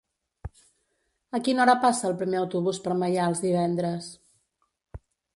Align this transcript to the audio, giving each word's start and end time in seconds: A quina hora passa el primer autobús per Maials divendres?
A 1.39 1.41
quina 1.47 1.61
hora 1.65 1.75
passa 1.83 2.07
el 2.09 2.15
primer 2.21 2.39
autobús 2.39 2.79
per 2.85 2.95
Maials 3.01 3.43
divendres? 3.43 4.07